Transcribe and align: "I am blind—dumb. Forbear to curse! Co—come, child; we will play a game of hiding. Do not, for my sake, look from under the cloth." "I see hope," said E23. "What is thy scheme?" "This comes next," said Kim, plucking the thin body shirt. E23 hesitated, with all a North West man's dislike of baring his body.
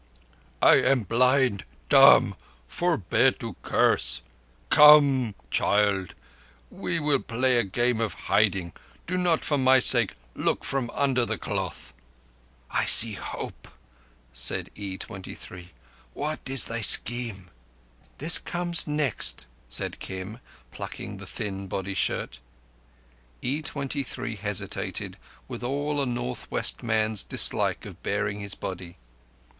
"I 0.63 0.77
am 0.77 1.01
blind—dumb. 1.01 2.35
Forbear 2.67 3.33
to 3.33 3.55
curse! 3.61 4.23
Co—come, 4.71 5.35
child; 5.51 6.15
we 6.71 6.99
will 6.99 7.19
play 7.19 7.59
a 7.59 7.63
game 7.63 8.01
of 8.01 8.15
hiding. 8.15 8.73
Do 9.05 9.15
not, 9.15 9.45
for 9.45 9.59
my 9.59 9.77
sake, 9.77 10.15
look 10.33 10.63
from 10.65 10.89
under 10.95 11.23
the 11.23 11.37
cloth." 11.37 11.93
"I 12.71 12.85
see 12.85 13.13
hope," 13.13 13.67
said 14.33 14.71
E23. 14.75 15.67
"What 16.15 16.39
is 16.47 16.65
thy 16.65 16.81
scheme?" 16.81 17.51
"This 18.17 18.39
comes 18.39 18.87
next," 18.87 19.45
said 19.69 19.99
Kim, 19.99 20.39
plucking 20.71 21.17
the 21.17 21.27
thin 21.27 21.67
body 21.67 21.93
shirt. 21.93 22.39
E23 23.43 24.39
hesitated, 24.39 25.17
with 25.47 25.63
all 25.63 26.01
a 26.01 26.07
North 26.07 26.49
West 26.49 26.81
man's 26.81 27.21
dislike 27.23 27.85
of 27.85 28.01
baring 28.01 28.39
his 28.39 28.55
body. 28.55 28.97